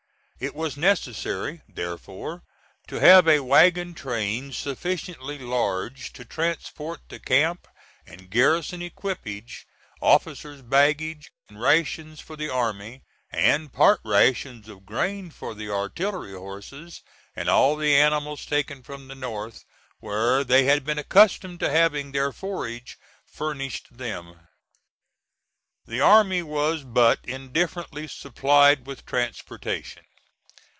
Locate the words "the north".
19.09-19.63